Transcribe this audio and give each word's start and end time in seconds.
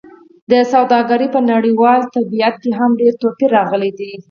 د 0.51 0.53
سوداګرۍ 0.73 1.27
په 1.35 1.39
نړیوال 1.51 2.01
طبیعت 2.15 2.55
کې 2.63 2.71
هم 2.79 2.91
ډېر 2.99 3.13
توپیر 3.21 3.49
راغلی 3.57 3.91
دی. 3.99 4.11